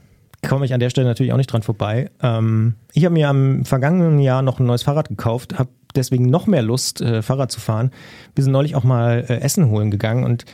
[0.47, 2.11] komme ich an der Stelle natürlich auch nicht dran vorbei.
[2.23, 6.47] Ähm, ich habe mir am vergangenen Jahr noch ein neues Fahrrad gekauft, habe deswegen noch
[6.47, 7.91] mehr Lust, äh, Fahrrad zu fahren.
[8.35, 10.45] Wir sind neulich auch mal äh, Essen holen gegangen und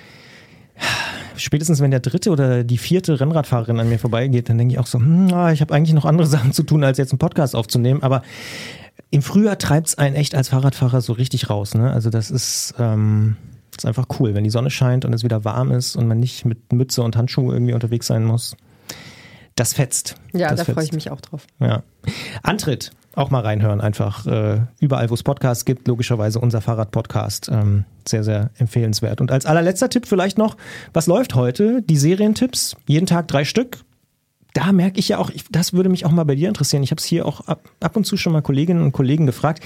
[1.36, 4.86] spätestens wenn der dritte oder die vierte Rennradfahrerin an mir vorbeigeht, dann denke ich auch
[4.86, 7.56] so, hm, ah, ich habe eigentlich noch andere Sachen zu tun, als jetzt einen Podcast
[7.56, 8.02] aufzunehmen.
[8.02, 8.22] Aber
[9.10, 11.74] im Frühjahr treibt es einen echt als Fahrradfahrer so richtig raus.
[11.74, 11.90] Ne?
[11.90, 13.36] Also das ist, ähm,
[13.76, 16.44] ist einfach cool, wenn die Sonne scheint und es wieder warm ist und man nicht
[16.44, 18.54] mit Mütze und Handschuhe irgendwie unterwegs sein muss.
[19.58, 20.14] Das fetzt.
[20.32, 21.44] Ja, das da freue ich mich auch drauf.
[21.58, 21.82] Ja.
[22.44, 27.48] Antritt, auch mal reinhören, einfach äh, überall, wo es Podcasts gibt, logischerweise unser Fahrrad-Podcast.
[27.52, 29.20] Ähm, sehr, sehr empfehlenswert.
[29.20, 30.56] Und als allerletzter Tipp vielleicht noch,
[30.92, 31.82] was läuft heute?
[31.82, 33.78] Die Serientipps, jeden Tag drei Stück.
[34.54, 36.84] Da merke ich ja auch, ich, das würde mich auch mal bei dir interessieren.
[36.84, 39.64] Ich habe es hier auch ab, ab und zu schon mal Kolleginnen und Kollegen gefragt.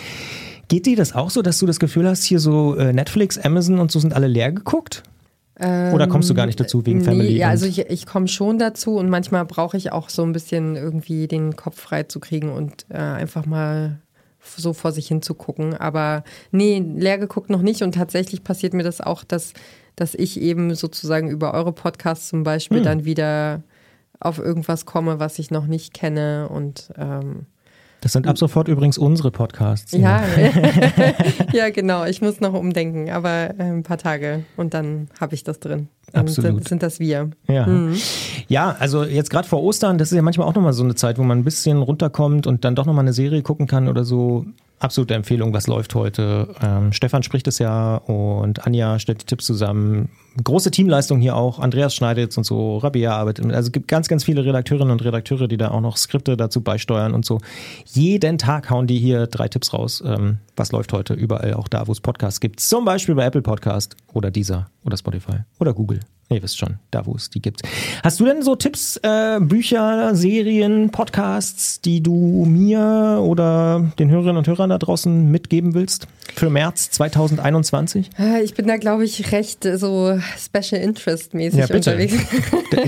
[0.69, 3.79] Geht dir das auch so, dass du das Gefühl hast, hier so äh, Netflix, Amazon
[3.79, 5.03] und so sind alle leer geguckt?
[5.95, 7.33] Oder kommst du gar nicht dazu wegen Family?
[7.33, 10.33] Nee, ja, also ich, ich komme schon dazu und manchmal brauche ich auch so ein
[10.33, 14.01] bisschen irgendwie den Kopf frei zu kriegen und äh, einfach mal
[14.57, 15.75] so vor sich hin zu gucken.
[15.75, 19.53] Aber nee, leer geguckt noch nicht und tatsächlich passiert mir das auch, dass,
[19.97, 22.85] dass ich eben sozusagen über eure Podcasts zum Beispiel hm.
[22.85, 23.63] dann wieder
[24.21, 27.47] auf irgendwas komme, was ich noch nicht kenne und ähm,
[28.03, 29.93] das sind ab sofort übrigens unsere Podcasts.
[29.93, 30.25] Ja,
[31.53, 32.05] ja genau.
[32.05, 35.87] Ich muss noch umdenken, aber äh, ein paar Tage und dann habe ich das drin.
[36.13, 36.69] Dann Absolut.
[36.69, 37.31] sind das wir.
[37.47, 37.97] Ja, mhm.
[38.49, 41.17] ja also jetzt gerade vor Ostern, das ist ja manchmal auch nochmal so eine Zeit,
[41.17, 44.47] wo man ein bisschen runterkommt und dann doch nochmal eine Serie gucken kann oder so.
[44.83, 46.55] Absolute Empfehlung, was läuft heute.
[46.63, 50.11] Ähm, Stefan spricht es ja und Anja stellt die Tipps zusammen.
[50.43, 51.59] Große Teamleistung hier auch.
[51.59, 53.45] Andreas schneidet und so, Rabia arbeitet.
[53.53, 56.63] Also es gibt ganz, ganz viele Redakteurinnen und Redakteure, die da auch noch Skripte dazu
[56.63, 57.41] beisteuern und so.
[57.87, 60.03] Jeden Tag hauen die hier drei Tipps raus.
[60.05, 62.61] Ähm, was läuft heute überall, auch da, wo es Podcasts gibt.
[62.61, 66.01] Zum Beispiel bei Apple Podcast oder Deezer oder Spotify oder Google.
[66.35, 67.63] Ihr wisst schon, da wo es die gibt.
[68.03, 74.39] Hast du denn so Tipps, äh, Bücher, Serien, Podcasts, die du mir oder den Hörerinnen
[74.39, 78.11] und Hörern da draußen mitgeben willst für März 2021?
[78.19, 81.93] Äh, ich bin da, glaube ich, recht äh, so Special Interest mäßig ja, bitte.
[81.93, 82.15] unterwegs.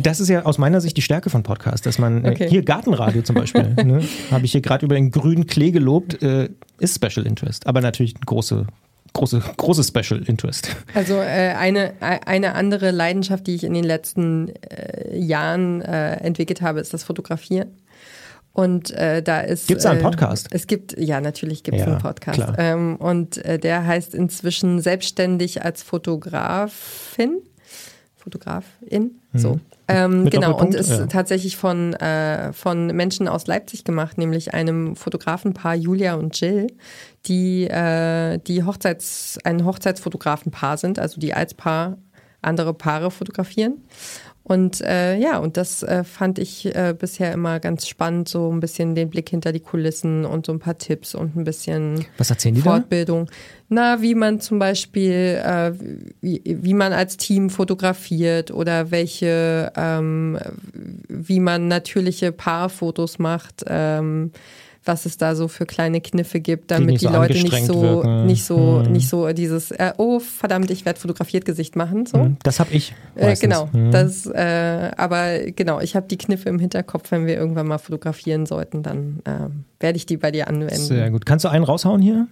[0.03, 2.49] Das ist ja aus meiner Sicht die Stärke von Podcasts, dass man äh, okay.
[2.49, 6.49] hier Gartenradio zum Beispiel, ne, habe ich hier gerade über den grünen Klee gelobt, äh,
[6.79, 8.67] ist Special Interest, aber natürlich eine große
[9.15, 10.77] große, große Special Interest.
[10.95, 16.61] Also äh, eine, eine andere Leidenschaft, die ich in den letzten äh, Jahren äh, entwickelt
[16.61, 17.71] habe, ist das Fotografieren.
[18.53, 19.67] Und äh, da ist.
[19.67, 20.49] Gibt es einen äh, Podcast?
[20.53, 22.41] Es gibt, ja, natürlich gibt es ja, einen Podcast.
[22.57, 27.39] Ähm, und äh, der heißt inzwischen Selbstständig als Fotografin.
[28.17, 29.39] Fotografin, mhm.
[29.39, 29.61] so.
[29.87, 31.07] Ähm, genau, und ist ja.
[31.07, 36.69] tatsächlich von, äh, von Menschen aus Leipzig gemacht, nämlich einem Fotografenpaar Julia und Jill,
[37.27, 41.99] die, äh, die Hochzeits, ein Hochzeitsfotografenpaar sind, also die als Paar
[42.43, 43.83] andere Paare fotografieren.
[44.47, 48.61] Und äh, ja, und das äh, fand ich äh, bisher immer ganz spannend, so ein
[48.61, 52.29] bisschen den Blick hinter die Kulissen und so ein paar Tipps und ein bisschen Was
[52.29, 53.25] erzählen die Fortbildung.
[53.25, 53.33] Da?
[53.71, 55.73] Na, wie man zum Beispiel, äh,
[56.21, 60.39] wie, wie man als Team fotografiert oder welche, ähm,
[61.09, 63.65] wie man natürliche Paarfotos macht.
[63.67, 64.31] Ähm,
[64.85, 67.83] was es da so für kleine Kniffe gibt, damit die, die so Leute nicht so,
[67.83, 68.27] wirken.
[68.27, 68.93] nicht so, hm.
[68.93, 72.07] nicht so dieses, äh, oh verdammt, ich werde fotografiert Gesicht machen.
[72.07, 72.19] So.
[72.19, 72.95] Hm, das habe ich.
[73.15, 73.91] Äh, genau, hm.
[73.91, 78.47] das, äh, aber genau, ich habe die Kniffe im Hinterkopf, wenn wir irgendwann mal fotografieren
[78.47, 79.49] sollten, dann äh,
[79.81, 80.77] werde ich die bei dir anwenden.
[80.77, 81.27] Sehr gut.
[81.27, 82.29] Kannst du einen raushauen hier?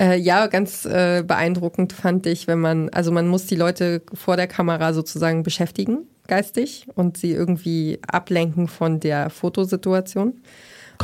[0.00, 4.36] Äh, ja, ganz äh, beeindruckend fand ich, wenn man, also man muss die Leute vor
[4.36, 10.34] der Kamera sozusagen beschäftigen, geistig, und sie irgendwie ablenken von der Fotosituation.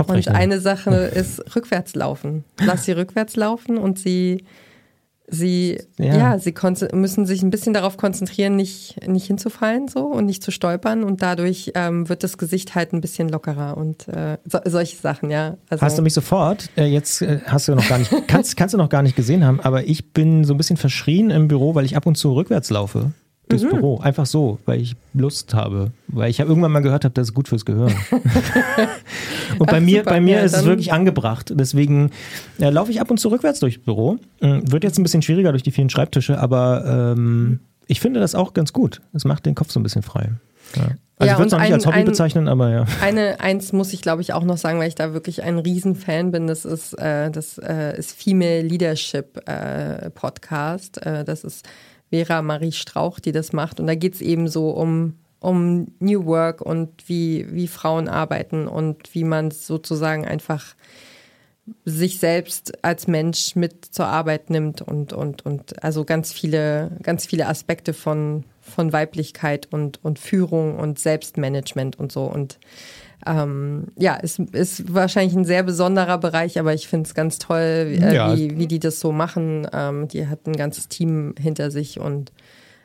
[0.06, 2.44] Und eine Sache ist rückwärts laufen.
[2.60, 4.44] Lass sie rückwärts laufen und sie,
[5.26, 6.54] sie, ja, ja sie
[6.92, 11.22] müssen sich ein bisschen darauf konzentrieren, nicht, nicht hinzufallen so und nicht zu stolpern und
[11.22, 15.56] dadurch ähm, wird das Gesicht halt ein bisschen lockerer und äh, so, solche Sachen, ja.
[15.68, 18.74] Also, hast du mich sofort, äh, jetzt äh, hast du noch gar nicht, kannst, kannst
[18.74, 21.74] du noch gar nicht gesehen haben, aber ich bin so ein bisschen verschrien im Büro,
[21.74, 23.12] weil ich ab und zu rückwärts laufe
[23.48, 23.70] durchs mhm.
[23.70, 23.98] Büro.
[23.98, 25.92] Einfach so, weil ich Lust habe.
[26.08, 27.94] Weil ich habe irgendwann mal gehört habe, das ist gut fürs Gehirn.
[29.58, 31.52] und bei Ach, mir, super, bei mir ja, ist es wirklich angebracht.
[31.54, 32.10] Deswegen
[32.58, 34.18] äh, laufe ich ab und zu rückwärts durchs Büro.
[34.40, 38.34] Äh, wird jetzt ein bisschen schwieriger durch die vielen Schreibtische, aber ähm, ich finde das
[38.34, 39.00] auch ganz gut.
[39.12, 40.32] Es macht den Kopf so ein bisschen frei.
[40.76, 40.88] Ja.
[41.20, 42.84] Also ja, ich würde es noch nicht als Hobby ein, bezeichnen, aber ja.
[43.02, 46.30] Eine, eins muss ich glaube ich auch noch sagen, weil ich da wirklich ein Riesenfan
[46.30, 46.46] bin.
[46.46, 51.04] Das ist äh, das äh, ist Female Leadership äh, Podcast.
[51.04, 51.66] Äh, das ist
[52.10, 53.80] Vera Marie Strauch, die das macht.
[53.80, 58.66] Und da geht es eben so um, um New Work und wie, wie Frauen arbeiten
[58.68, 60.74] und wie man sozusagen einfach
[61.84, 67.26] sich selbst als Mensch mit zur Arbeit nimmt und, und, und also ganz viele, ganz
[67.26, 72.24] viele Aspekte von, von Weiblichkeit und, und Führung und Selbstmanagement und so.
[72.24, 72.58] Und
[73.26, 77.98] ähm, ja, ist, ist wahrscheinlich ein sehr besonderer Bereich, aber ich finde es ganz toll,
[78.00, 78.36] äh, ja.
[78.36, 79.66] wie, wie die das so machen.
[79.72, 82.32] Ähm, die hat ein ganzes Team hinter sich und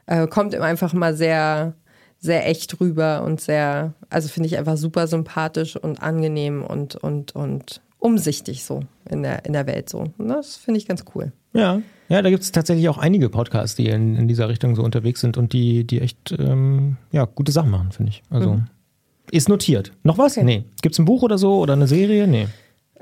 [0.05, 1.73] äh, kommt einfach mal sehr,
[2.19, 7.35] sehr echt rüber und sehr, also finde ich einfach super sympathisch und angenehm und, und,
[7.35, 10.05] und umsichtig so in der, in der Welt so.
[10.17, 11.31] Und das finde ich ganz cool.
[11.53, 14.83] Ja, ja, da gibt es tatsächlich auch einige Podcasts, die in, in dieser Richtung so
[14.83, 18.23] unterwegs sind und die, die echt ähm, ja, gute Sachen machen, finde ich.
[18.29, 18.55] Also.
[18.55, 18.65] Mhm.
[19.31, 19.93] Ist notiert.
[20.03, 20.37] Noch was?
[20.37, 20.45] Okay.
[20.45, 20.63] Nee.
[20.81, 22.27] Gibt es ein Buch oder so oder eine Serie?
[22.27, 22.49] Nee.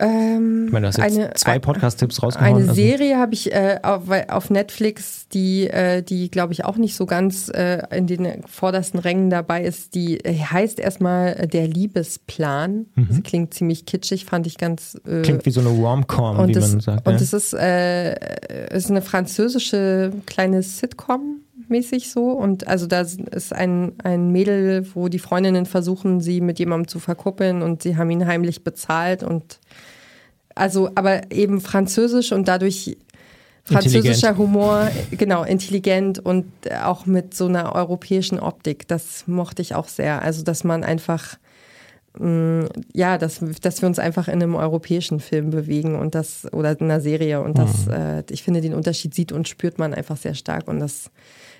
[0.01, 2.55] Ähm, ich meine, du hast jetzt eine, zwei Podcast-Tipps rausgehauen.
[2.55, 2.73] Eine also.
[2.73, 7.05] Serie habe ich äh, auf, auf, Netflix, die, äh, die glaube ich auch nicht so
[7.05, 9.93] ganz äh, in den vordersten Rängen dabei ist.
[9.93, 12.87] Die äh, heißt erstmal äh, Der Liebesplan.
[12.95, 13.07] Mhm.
[13.09, 14.99] Das klingt ziemlich kitschig, fand ich ganz.
[15.05, 17.07] Äh, klingt wie so eine Rom-Com, wie das, man sagt.
[17.07, 17.37] Und es ja.
[17.37, 22.31] ist, ist eine französische kleine Sitcom mäßig so.
[22.31, 26.99] Und also da ist ein, ein Mädel, wo die Freundinnen versuchen, sie mit jemandem zu
[26.99, 29.59] verkuppeln und sie haben ihn heimlich bezahlt und
[30.55, 32.97] also, aber eben französisch und dadurch
[33.63, 36.45] französischer Humor, genau, intelligent und
[36.83, 38.87] auch mit so einer europäischen Optik.
[38.87, 40.21] Das mochte ich auch sehr.
[40.21, 41.37] Also, dass man einfach,
[42.17, 46.51] mh, mm, ja, dass, dass wir uns einfach in einem europäischen Film bewegen und das,
[46.51, 47.93] oder in einer Serie und das, mhm.
[47.93, 51.11] äh, ich finde, den Unterschied sieht und spürt man einfach sehr stark und das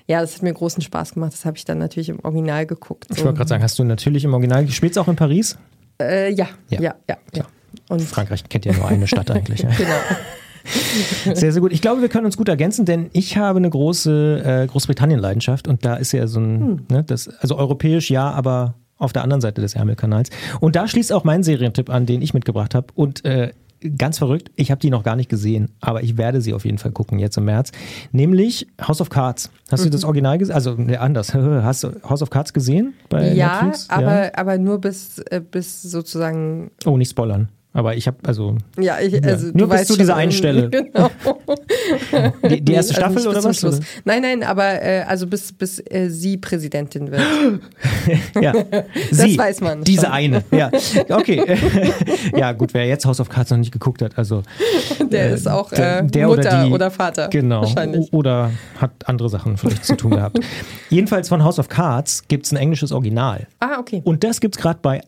[0.07, 1.33] ja, das hat mir großen Spaß gemacht.
[1.33, 3.07] Das habe ich dann natürlich im Original geguckt.
[3.09, 3.15] So.
[3.15, 5.57] Ich wollte gerade sagen, hast du natürlich im Original gespielt, auch in Paris?
[6.01, 7.45] Äh, ja, ja, ja, ja, ja.
[7.89, 9.61] Und Frankreich kennt ja nur eine Stadt eigentlich.
[9.61, 9.93] Genau.
[11.33, 11.73] Sehr, sehr gut.
[11.73, 15.83] Ich glaube, wir können uns gut ergänzen, denn ich habe eine große äh, Großbritannien-Leidenschaft und
[15.85, 16.85] da ist ja so ein, Hm.
[16.89, 20.29] ne, das, also europäisch ja, aber auf der anderen Seite des Ärmelkanals.
[20.59, 22.87] Und da schließt auch mein Serientipp an, den ich mitgebracht habe.
[22.93, 23.51] Und äh,
[23.97, 26.77] ganz verrückt, ich habe die noch gar nicht gesehen, aber ich werde sie auf jeden
[26.77, 27.71] Fall gucken jetzt im März.
[28.11, 29.49] Nämlich House of Cards.
[29.71, 29.91] Hast du Mhm.
[29.91, 30.55] das Original gesehen?
[30.55, 31.33] Also ne, anders.
[31.33, 33.89] Hast du House of Cards gesehen bei Ja, Netflix?
[33.89, 37.49] aber, aber nur bis, äh, bis sozusagen, Oh, nicht spoilern.
[37.73, 40.69] Aber ich habe, also ja, ich, also Nur du bis weißt zu dieser einen Stelle.
[40.81, 41.09] Genau.
[42.49, 43.59] die, die erste also Staffel nicht oder was?
[43.59, 43.79] Schluss.
[44.03, 47.21] Nein, nein, aber äh, also bis, bis äh, sie Präsidentin wird.
[48.41, 48.53] Ja,
[49.11, 50.11] sie, weiß man Diese schon.
[50.11, 50.71] eine, ja.
[51.09, 51.43] Okay.
[52.35, 54.43] ja, gut, wer jetzt House of Cards noch nicht geguckt hat, also.
[55.11, 57.27] Der äh, ist auch der- äh, der Mutter oder oder, die- Vater.
[57.29, 57.61] Genau.
[57.61, 58.11] Wahrscheinlich.
[58.11, 60.39] Oder hat andere Sachen vielleicht zu tun gehabt.
[60.89, 63.47] Jedenfalls von House of Cards gibt es ein englisches Original.
[63.59, 64.01] Ah, okay.
[64.03, 65.01] Und das gibt es gerade bei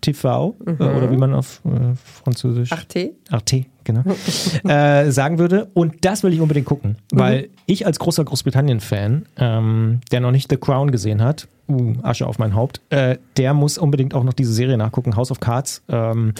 [0.00, 2.72] arte.tv äh, oder wie man auf äh, Französisch.
[2.72, 3.12] Arte?
[3.30, 4.02] Arte, genau.
[4.64, 5.70] äh, sagen würde.
[5.74, 10.50] Und das will ich unbedingt gucken, weil ich als großer Großbritannien-Fan, ähm, der noch nicht
[10.50, 14.32] The Crown gesehen hat, uh, Asche auf mein Haupt, äh, der muss unbedingt auch noch
[14.32, 15.82] diese Serie nachgucken, House of Cards.
[15.88, 16.34] Ähm,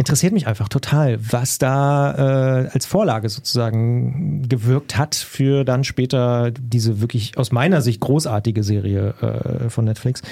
[0.00, 6.50] interessiert mich einfach total, was da äh, als Vorlage sozusagen gewirkt hat für dann später
[6.50, 10.22] diese wirklich aus meiner Sicht großartige Serie äh, von Netflix.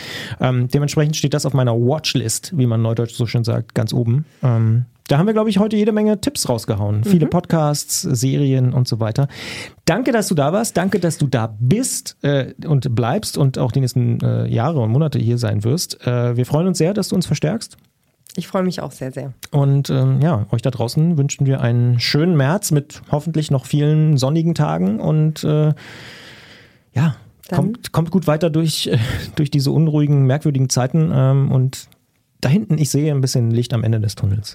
[0.41, 4.25] Ähm, dementsprechend steht das auf meiner Watchlist, wie man neudeutsch so schön sagt, ganz oben.
[4.43, 7.05] Ähm, da haben wir, glaube ich, heute jede Menge Tipps rausgehauen.
[7.05, 9.29] Viele Podcasts, Serien und so weiter.
[9.85, 10.77] Danke, dass du da warst.
[10.77, 14.91] Danke, dass du da bist äh, und bleibst und auch die nächsten äh, Jahre und
[14.91, 16.07] Monate hier sein wirst.
[16.07, 17.77] Äh, wir freuen uns sehr, dass du uns verstärkst.
[18.37, 19.33] Ich freue mich auch sehr, sehr.
[19.51, 24.17] Und ähm, ja, euch da draußen wünschen wir einen schönen März mit hoffentlich noch vielen
[24.17, 25.73] sonnigen Tagen und äh,
[26.95, 27.17] ja,
[27.49, 28.99] Dann- kommt, kommt gut weiter durch, äh,
[29.35, 31.89] durch diese unruhigen, merkwürdigen Zeiten ähm, und
[32.41, 34.55] da hinten, ich sehe ein bisschen Licht am Ende des Tunnels.